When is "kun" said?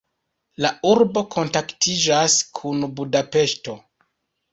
2.61-2.81